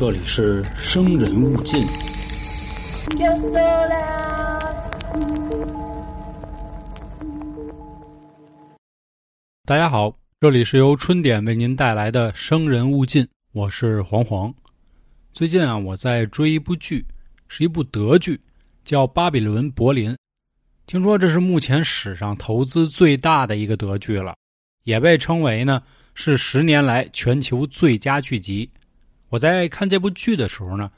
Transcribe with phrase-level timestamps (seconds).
[0.00, 1.86] 这里是生人勿近。
[9.66, 14.54] 大家好，这里是由春点为您带来的《生人勿近》，我是黄黄。
[15.34, 17.04] 最近啊，我在追一部剧，
[17.46, 18.40] 是一部德剧，
[18.82, 20.12] 叫《巴比伦柏林》。
[20.86, 24.34] 听说这是目前史上投资最大的一个德剧了，
[24.84, 25.82] 也被称为呢
[26.14, 28.70] 是十年来全球最佳剧集。
[29.30, 30.90] 我在看这部剧的时候呢，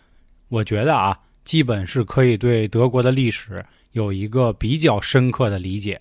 [0.48, 6.00] 我觉得啊，基本是可以对德国的历史有一个比较深刻的理解。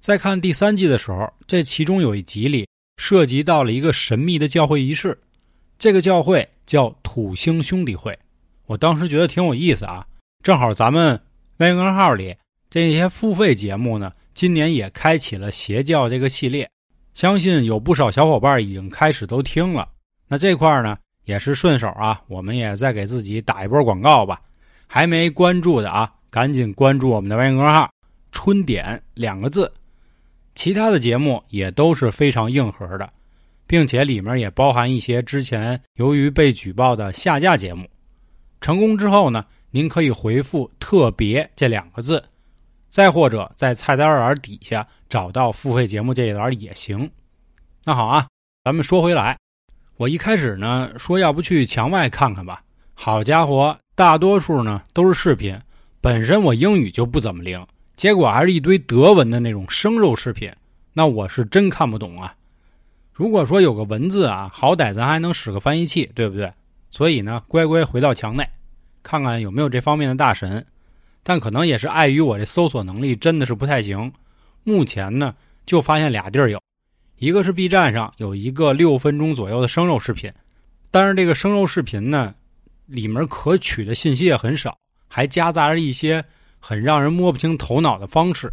[0.00, 5.18] 在看第三季的时候，这其中有一集里涉及到了一个神秘的教会仪式，
[5.76, 8.16] 这个教会叫土星兄弟会。
[8.66, 10.06] 我当时觉得挺有意思啊，
[10.44, 11.20] 正好咱们
[11.56, 12.36] 微公号里
[12.70, 16.70] 这些付费节目呢，今年也开启了邪教这个系列，
[17.14, 19.88] 相信有不少小伙伴已经开始都听了。
[20.28, 20.96] 那这块呢？
[21.24, 24.40] 也是顺手啊，我们也再给自己打一波广告吧。
[24.86, 27.90] 还没关注的啊，赶紧关注我们的微信公众号
[28.30, 29.72] “春点”两个字。
[30.54, 33.10] 其他的节目也都是非常硬核的，
[33.66, 37.88] 并且里面也包含一些之前由于被举报的下架节目。
[38.60, 42.22] 成功之后呢，您可以回复“特别”这两个字，
[42.88, 47.10] 再或者在菜单栏底下找到付费节目这一栏也行。
[47.84, 48.28] 那好啊，
[48.62, 49.36] 咱们说回来。
[49.96, 52.60] 我一开始呢说要不去墙外看看吧，
[52.94, 55.56] 好家伙，大多数呢都是视频，
[56.00, 57.64] 本身我英语就不怎么灵，
[57.94, 60.50] 结果还是一堆德文的那种生肉视频，
[60.92, 62.34] 那我是真看不懂啊。
[63.12, 66.50] 如果说有个文字啊，好歹咱还能使个翻译器，对不对？
[66.90, 68.44] 所以呢，乖乖回到墙内，
[69.04, 70.66] 看看有没有这方面的大神。
[71.22, 74.12] 但可能也是碍于我这搜索能力真的是不太行，
[74.64, 75.34] 目前呢
[75.64, 76.60] 就发现俩地儿有。
[77.16, 80.32] 一个是 B 站上有一个六分钟左右的生肉视频，
[80.90, 82.34] 但是这个生肉视频呢，
[82.86, 86.24] 里面可取的信息也很少，还夹杂着一些
[86.58, 88.52] 很让人摸不清头脑的方式。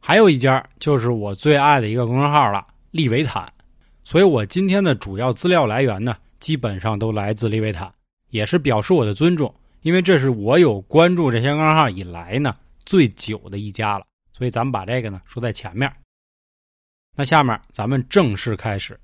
[0.00, 3.50] 还有一家就是我最爱的一个公众号了，利维坦。
[4.04, 7.90] 所以我今天的主要资料来源呢，基本上都来自利维坦，
[8.28, 14.04] 也是表示我的尊重，因为这是我有关注这些公众号以来呢最久的一家了。
[14.36, 15.90] 所以咱们把这个呢说在前面。
[17.16, 18.98] 那下面咱们正式开始。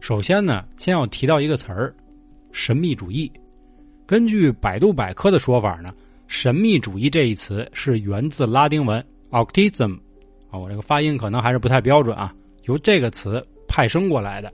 [0.00, 1.94] 首先呢，先要提到一个词儿——
[2.50, 3.30] 神秘主义。
[4.06, 5.90] 根据百度百科的说法呢，
[6.26, 9.98] 神秘主义这一词是源自拉丁文 “occultism”，
[10.50, 14.52] 啊，我这个发音可能还是不太标准啊，由这个词派生过来的。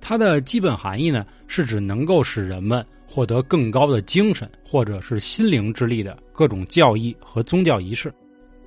[0.00, 8.14] 它的基本含义呢，是指能够使人们获得更高的精神或者是心灵之力的各种教义和宗教仪式。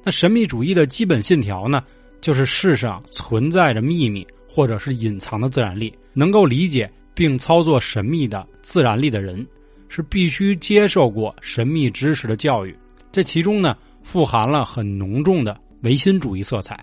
[0.04, 1.82] 那神秘主义的基本信条呢？
[2.22, 9.46] 就是世上存在着秘密或者是隐藏的自然力，能够理解并操作神秘的自然力的人，
[9.90, 12.78] 是必须接受过神秘知识的教育。
[13.12, 16.80] 这其中呢，富含了很浓重的唯心主义色彩。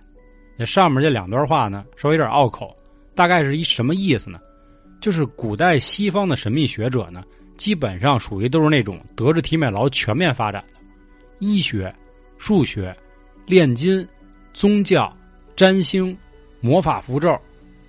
[0.56, 2.76] 那上面这两段话呢，稍微有点拗口，
[3.14, 4.40] 大概是一什么意思呢？
[5.00, 7.22] 就是古代西方的神秘学者呢，
[7.56, 10.80] 基本上属于都是那种德智体美劳全面发展的，
[11.38, 11.94] 医学、
[12.38, 12.92] 数学、
[13.46, 14.06] 炼金、
[14.52, 15.08] 宗教。
[15.58, 16.16] 占星、
[16.60, 17.36] 魔法符咒、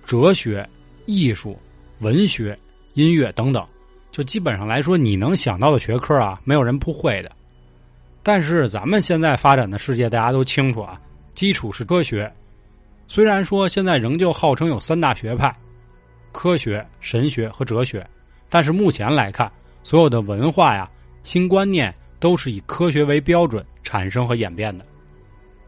[0.04, 0.68] 哲学、
[1.06, 1.56] 艺术、
[2.00, 2.58] 文学、
[2.94, 3.64] 音乐等等，
[4.10, 7.30] 就基本上来说，你能想到的学科啊，没有人不会的。
[8.24, 10.98] 但是咱们现在发展的世界，大家都清楚啊，
[11.32, 12.28] 基础是科学。
[13.06, 15.56] 虽然说现在仍旧号称有三大学派：
[16.32, 18.04] 科学、神学和哲学，
[18.48, 19.48] 但是目前来看，
[19.84, 20.90] 所有的文化呀、
[21.22, 24.84] 新观念都是以科学为标准产生和演变的。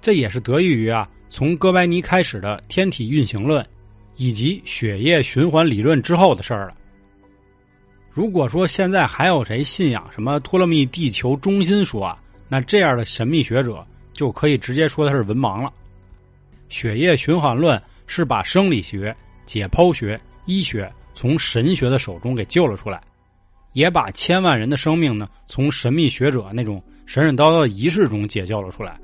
[0.00, 1.08] 这也是得益于啊。
[1.32, 3.65] 从哥白尼开始的天体运行论，
[4.19, 6.76] 以及血液循环理论之后的事儿了。
[8.10, 12.19] 如果说现在还有谁信仰什么托勒密地球中心说啊，
[12.50, 13.82] 那这样的神秘学者
[14.12, 15.72] 就可以直接说他是文盲了。
[16.69, 19.16] 血液循环论是把生理学、
[19.47, 23.00] 解剖学、医学从神学的手中给救了出来，
[23.73, 29.00] 也把千万人的生命呢从神秘学者那种神神叨叨的仪式中解救了出来。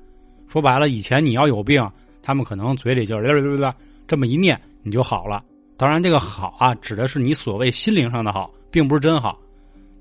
[0.46, 1.82] 说白了，以前你要有病。
[2.22, 3.74] 他们可能嘴里就是
[4.06, 5.42] 这么一念，你就好了。
[5.76, 9.38] 当然，这个好啊，指的是你所谓心灵上的好，并不是真好。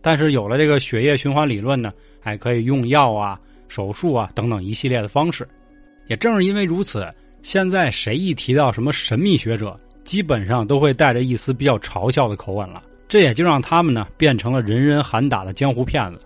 [0.01, 5.47] 但是有了这个血液循环理论呢，还可以用药啊、手术啊等等一系列的方式。
[6.07, 7.07] 也正是因为如此，
[7.41, 12.81] 现在谁一提到什么神秘学者，基本上都会带着一丝比较嘲笑的口吻了。
[13.07, 16.19] 这也就让他们呢变成了人人喊打的江湖骗子。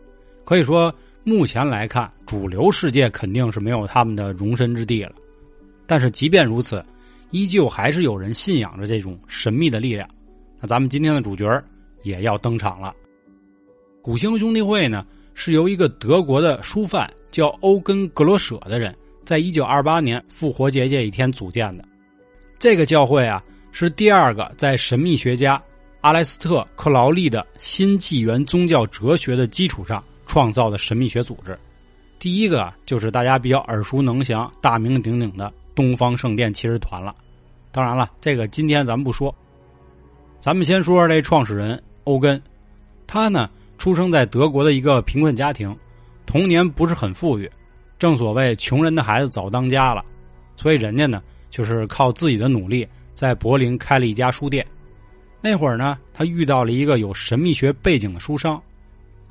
[0.45, 5.13] 可以说，目前来看，主流世界肯定是没有他们的容身之地了。
[5.91, 6.81] 但是即便如此，
[7.31, 10.07] 依旧还是有人信仰着这种神秘的力量。
[10.57, 11.61] 那咱们今天的主角
[12.03, 12.95] 也要登场了。
[14.01, 18.95] 古星兄弟会呢，是由一个德国的书贩叫欧根格罗舍的人，
[19.25, 21.83] 在一九二八年复活节这一天组建的。
[22.57, 25.61] 这个教会啊，是第二个在神秘学家
[25.99, 31.59] 阿莱斯特克劳利的新纪元宗教哲学的基础上创造的神秘学组织。
[32.17, 37.15] 第一个就是大家比较耳熟能详、大名鼎鼎的东方圣殿骑士团了。
[37.71, 39.33] 当然了，这个今天咱们不说。
[40.39, 42.41] 咱们先说说这创始人欧根，
[43.07, 45.75] 他呢出生在德国的一个贫困家庭，
[46.25, 47.49] 童年不是很富裕。
[47.99, 50.03] 正所谓穷人的孩子早当家了，
[50.57, 54.65] 所以人家呢就是靠自己的努力在柏林开了一家书店。
[55.41, 58.61] 那会儿呢，他遇到了一个有神秘学背景的书商，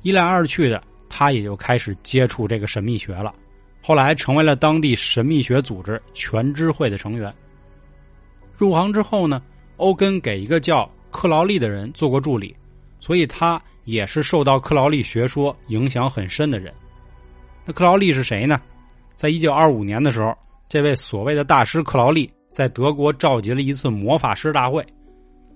[0.01, 0.81] 一来二去的。
[1.13, 3.33] 他也就开始接触这个神秘学了，
[3.81, 7.33] 后来成为了当地神秘学组织全知会的成员。
[8.55, 9.41] 入行之后呢，
[9.77, 12.55] 欧根给一个叫克劳利的人做过助理，
[12.99, 16.71] 所以他也是受到克劳利学说影响很深的人。
[17.65, 18.61] 那克劳利是谁呢？
[19.15, 20.35] 在一九二五年的时候，
[20.69, 24.85] 这位所谓的大师克劳利在德国召集了一次魔法师大会，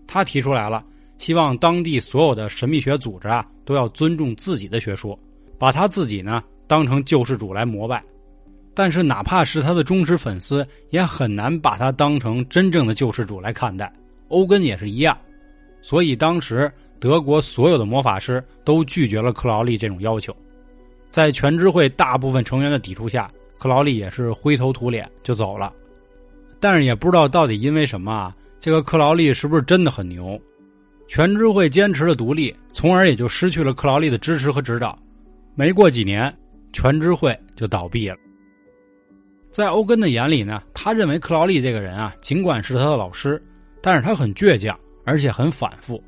[0.07, 0.83] 他提出来了，
[1.17, 5.17] 希望当地所有的神秘学组织啊都要尊重自己的学说。
[5.57, 8.03] 把他自己呢当成救世主来膜拜，
[8.75, 13.91] 但是哪怕是他的忠实粉丝，也很难把他当成真正的救世主来看待。
[14.27, 15.17] 欧根也是一样，
[15.81, 20.35] 所以当时德国所有的魔法师都拒绝了克劳利这种要求。
[21.09, 25.71] 在全知会大部分成员的抵触下，克劳利也是灰头土脸就走了。
[26.59, 30.37] 但是也不知道到底因为什么啊，这个克劳利是不是真的很牛？
[31.07, 34.97] 全知会坚持了独立，从而也就失去了克劳利的支持和指导。
[35.53, 36.35] 没过几年，
[36.73, 38.17] 全知会就倒闭了。
[39.55, 43.41] 在欧根的眼里呢，他认为克劳利这个人啊，尽管是他的老师，
[43.81, 46.03] 但是他很倔强，而且很反复。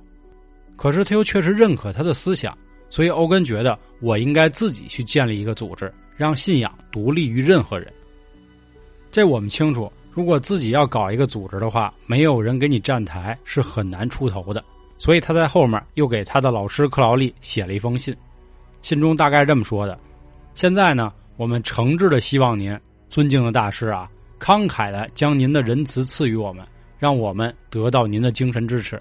[0.75, 2.53] 可是他又确实认可他的思想，
[2.89, 7.89] 所以欧根觉得我应该自己去建立一个组织，让信仰独立于任何人。
[9.09, 14.61] 这我们清楚，如果自己要搞一个组织的话，没有人给你站台是很难出头的。
[14.97, 18.13] 所以他在后面又给他的老师克劳利写了一封信。
[18.81, 19.97] 信中大概这么说的：
[20.53, 22.77] 现在呢，我们诚挚的希望您，
[23.09, 24.09] 尊敬的大师啊，
[24.39, 26.65] 慷慨的将您的仁慈赐予我们，
[26.97, 28.99] 让我们得到您的精神支持。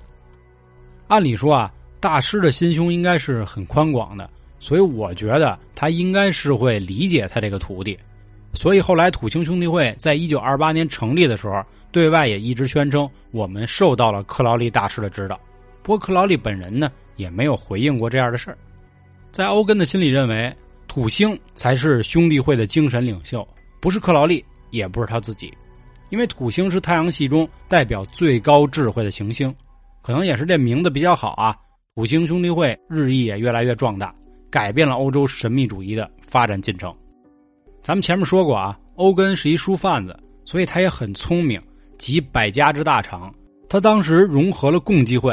[1.09, 7.99] 按理说啊，大师的心胸应该是很宽广的，所以我觉得他应该是会理解他这个徒弟。
[8.55, 11.63] 所以后来土星兄弟会在一九二八年成立的时候，
[11.93, 15.39] 对外也一直宣称我们受到了克劳利大师的指导。
[15.83, 18.59] 不过克劳利本人呢，也没有回应过这样的事儿。
[19.31, 20.55] 在欧根的心里认为，
[20.89, 23.47] 土星才是兄弟会的精神领袖，
[23.87, 25.57] 不是克劳利，也不是他自己，
[26.09, 29.55] 因为土星是太阳系中代表最高智慧的行星，
[30.03, 31.55] 可能也是这名字比较好啊。
[31.95, 34.13] 土星兄弟会日益也越来越壮大，
[34.51, 36.93] 改变了欧洲神秘主义的发展进程。
[37.81, 41.63] 咱们前面说过啊，欧根是一书贩子，所以他也很聪明，
[41.97, 43.33] 集百家之大成。
[43.69, 45.33] 他当时融合了共济会、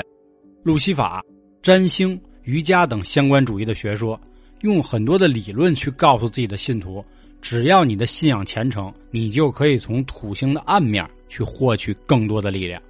[0.62, 1.24] 路西法、
[1.64, 2.22] 占星。
[2.44, 4.22] 瑜伽等相关主义的学说，
[4.62, 7.04] 用很多的理论去告诉自己的信徒：
[7.44, 12.82] 只要你的信仰虔诚，你就可以从土星的暗面去获取更多的力量。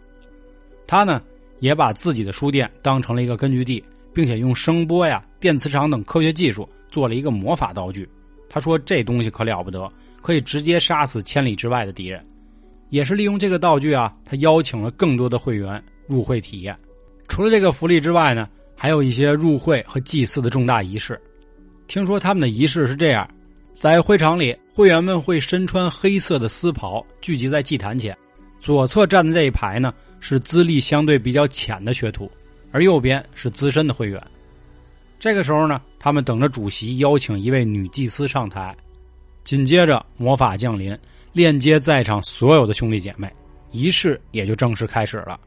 [0.86, 1.20] 他呢，
[1.60, 3.84] 也把自己的书店当成了一个根据地，
[4.14, 8.08] 并且用声波呀、电磁场等科学技术做了一个魔法道具。
[8.48, 9.92] 他说：“这东西可了不得，
[10.22, 12.24] 可以直接杀死千里之外的敌人。”
[12.92, 16.78] 也是利用这个道具啊，他邀请了更多的会员入会体验。
[17.28, 18.48] 除了这个福利之外呢？
[18.76, 21.20] 还有一些入会和祭祀的重大仪式，
[21.88, 23.28] 听说他们的仪式是这样：
[23.74, 28.18] 在会场里，会员们会身穿黑色的丝袍，聚集在祭坛前。
[28.62, 32.32] 左侧站的这一排呢，是资历相对比较浅的学徒，
[32.72, 34.22] 而右边是资深的会员。
[35.20, 38.74] 这个时候呢，他们等着主席邀请一位女祭司上台，
[39.44, 40.98] 紧接着魔法降临，
[41.34, 43.30] 链接在场所有的兄弟姐妹，
[43.72, 45.40] 仪式也就正式开始了。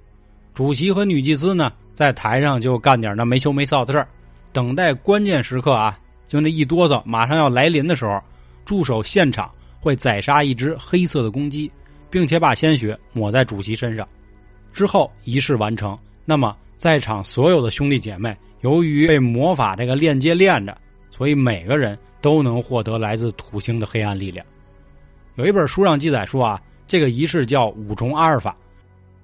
[0.53, 1.73] 主席和女祭司呢？
[1.95, 4.07] 在台上就干点那没羞没臊的事儿，
[4.53, 8.21] 等待关键时刻啊，就那一哆嗦马上要来临的时候，
[8.65, 11.71] 驻守现场会宰杀一只黑色的公鸡，
[12.11, 14.07] 并且把鲜血抹在主席身上。
[14.73, 20.77] 之后仪式完成，那么在场所有的兄弟姐妹，由于被魔法这个链接链着，
[21.11, 24.45] 所以每个人都能获得来自土星的黑暗力量。
[25.37, 28.57] 有一本书上记载说啊，这个仪式叫五重阿尔法，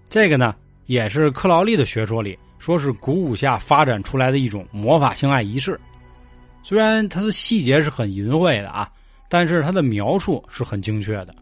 [0.08, 0.54] 这个呢
[0.86, 2.38] 也是克劳利的学说里。
[2.58, 5.80] 说是鼓舞下发展出来的一种魔法性爱仪式，
[6.62, 8.88] 虽然它的细节是很淫秽的啊，
[9.28, 11.34] 但是它的描述是很精确的。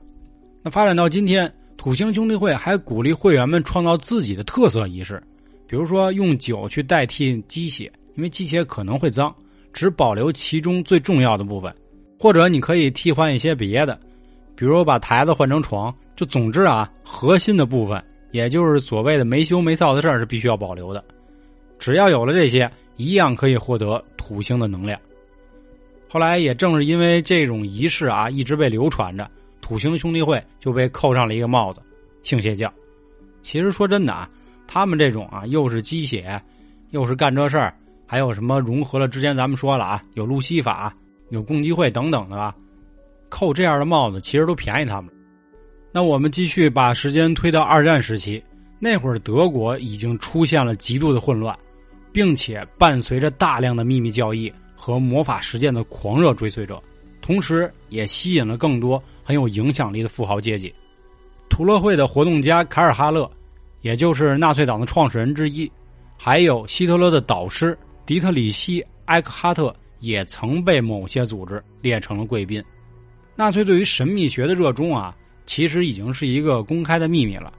[0.63, 5.23] 那发展到今天，土星兄弟会还鼓励会员们创造自己的特色仪式，
[5.67, 9.35] 比如说用酒去代替鸡血，因为鸡血可能会脏，
[9.73, 11.75] 只保留其中最重要的部分，
[12.19, 13.99] 或者你可以替换一些别的，
[14.55, 15.95] 比如把台子换成床。
[16.17, 21.03] 就总之啊，核心的部分，也就是所谓的没羞没臊的事儿是必须要保留的。
[21.81, 25.01] 只要有了这些，一样可以获得土星的能量。
[26.09, 29.29] 后来也正是因为这种仪式啊，一直被流传着，
[29.61, 31.81] 土星兄弟会就被扣上了一个帽子——
[32.23, 32.73] 性邪教。
[33.43, 34.29] 其实说真的啊，
[34.67, 36.41] 他们这种啊，又是鸡血，
[36.91, 37.75] 又是干这事儿，
[38.07, 39.09] 还有什么融合了？
[39.09, 40.95] 之前咱们说了啊，有路西法，
[41.31, 42.55] 有共济会等等的吧，
[43.31, 45.11] 扣这样的帽子，其实都便宜他们。
[45.93, 48.43] 那我们继续把时间推到二战时期，
[48.79, 51.57] 那会儿德国已经出现了极度的混乱，
[52.13, 56.83] 并且伴随着大量的秘密教义和魔法实践的狂热追随者，
[57.21, 60.73] 同时也吸引了更多很有影响力的富豪阶级。
[61.49, 63.31] 图勒会的活动家凯尔哈勒，
[63.81, 65.71] 也就是纳粹党的创始人之一，
[66.17, 67.77] 还有希特勒的导师
[68.07, 72.63] 迪特里希·埃克哈特，也曾被某些组织列成了贵宾。
[73.37, 75.17] 纳粹对于神秘学的热衷啊。
[75.47, 77.53] 其实已经是一个公开的秘密了。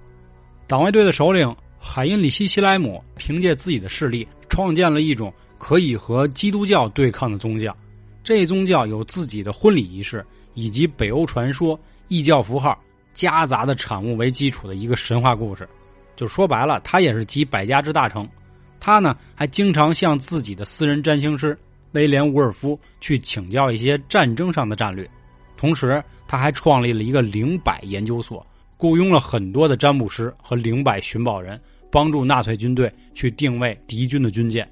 [0.65, 7.75] 党卫队的首领海因里希·希莱姆凭借自己的势力，创建了一种可以和基督教对抗的宗教。
[8.23, 10.23] 这宗教有自己的婚礼仪式，
[10.53, 12.79] 以及北欧传说、异教符号
[13.13, 15.67] 夹杂的产物为基础的一个神话故事。
[16.15, 18.29] 就说白了，他也是集百家之大成。
[18.79, 21.57] 他呢，还经常向自己的私人占星师
[21.93, 25.09] 威廉·伍尔夫去请教一些战争上的战略。
[25.57, 28.45] 同时，他还创立了一个灵摆研究所，
[28.81, 31.61] 雇佣了很多的占卜师和灵摆寻宝人，
[31.91, 34.67] 帮助纳粹军队去定位敌军的军舰。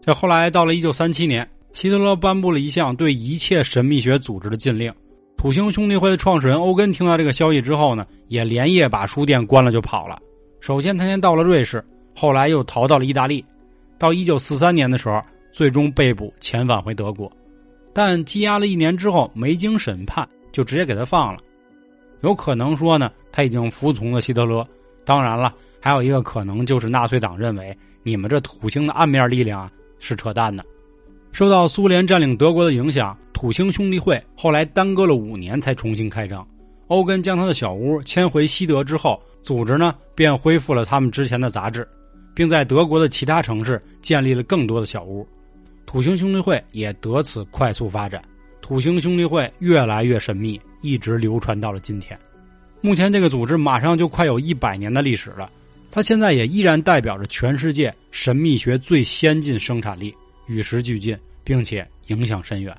[0.00, 4.94] 在后来，到了一九三七年，希特勒颁布了一项对一切神秘学组织的禁令。
[5.36, 10.20] 土星兄弟会的创始人欧根听到这个消息之后呢，也连夜把书店关了就跑了。
[10.60, 11.84] 首先，他先到了瑞士，
[12.14, 13.44] 后来又逃到了意大利。
[13.98, 15.20] 到一九四三年的时候，
[15.52, 17.28] 最终被捕遣返回德国。
[17.92, 21.40] 但羁押了一年之后，没经审判就直接给他放了，
[22.20, 24.66] 有可能说呢，他已经服从了希特勒。
[25.04, 30.64] 当然了，还有一个可能就是纳粹党认为你们这土星的暗面力量啊是扯淡的。
[31.32, 36.46] 受到苏联占领德国的影响，土星兄弟会后来耽搁了五年才重新开张。
[36.88, 41.86] 欧根将他的小屋迁回西德之后，组织呢便恢复了他们之前的杂志，
[42.34, 45.26] 并在德国的其他城市建立了更多的小屋。
[45.86, 48.22] 土星兄弟会也得此快速发展，
[48.68, 52.20] 土星兄弟会越来越神秘，一直流传到了今天。
[52.82, 55.50] 目前这个组织马上就快有一百年的历史了，
[55.90, 60.14] 它现在也依然代表着全世界神秘学最先进生产力，
[60.48, 62.76] 与时俱进，并且影响深远。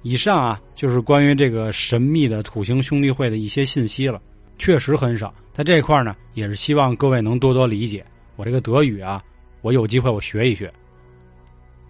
[0.00, 4.18] 以上啊，就是关于这个神秘的土星兄弟会的一些信息了，
[4.56, 5.34] 确实很少。
[5.52, 8.02] 在这一块呢，也是希望各位能多多理解。
[8.36, 9.22] 我这个德语啊，
[9.60, 10.72] 我有机会我学一学。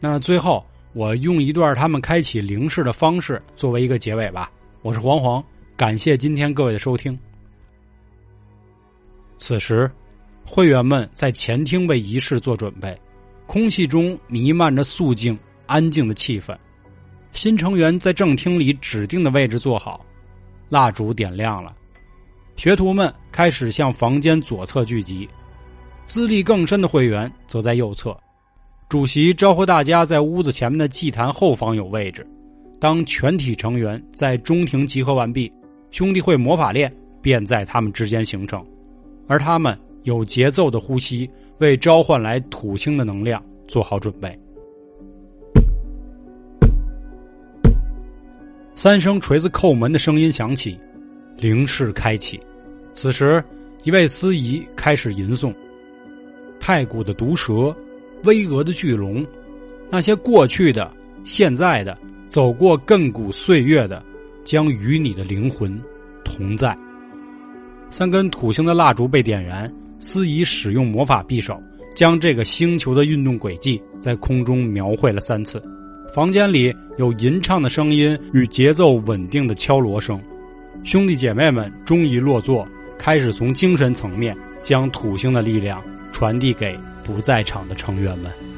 [0.00, 4.48] 那最后，我用一段他们开启灵视的方式作为一个结尾吧。
[4.80, 5.44] 我是黄黄，
[5.76, 7.18] 感谢今天各位的收听。
[9.36, 9.90] 此时，
[10.46, 12.96] 会员们在前厅为仪式做准备，
[13.44, 15.36] 空气中弥漫着肃静、
[15.66, 16.56] 安静的气氛。
[17.32, 20.06] 新成员在正厅里指定的位置坐好，
[20.68, 21.74] 蜡烛点亮了，
[22.54, 25.28] 学徒们开始向房间左侧聚集，
[26.06, 28.16] 资历更深的会员则在右侧。
[28.88, 32.24] 主席招呼大家在屋子前面的祭坛后方有位置。
[32.78, 35.50] 当全体成员在中庭集合完毕，
[35.90, 38.64] 兄弟会魔法链便在他们之间形成，
[39.26, 44.38] 而他们有节奏的呼吸，为召唤来土星的能量做好准备。
[48.76, 50.78] 三声锤子叩门的声音响起，
[51.38, 52.38] 灵室开启。
[52.92, 53.42] 此时，
[53.82, 55.54] 一位司仪开始吟诵
[56.60, 57.74] ：“太古的毒蛇。”
[58.24, 59.24] 巍峨的巨龙，
[59.90, 60.90] 那些过去的、
[61.22, 61.96] 现在的、
[62.28, 64.02] 走过亘古岁月的，
[64.44, 65.80] 将与你的灵魂
[66.24, 66.76] 同在。
[67.90, 71.62] 三根土星的蜡烛被点燃，司仪使用魔法匕首，
[71.94, 75.62] 将这个星球的运动轨迹在空中描绘了三次。
[76.12, 80.20] 房间里有吟唱的声音与节奏稳定的敲锣声。
[80.82, 82.66] 兄弟姐妹们终于落座，
[82.98, 86.78] 开始从精神层面将土星的力量传递给。
[87.04, 88.53] 不在场的成员们。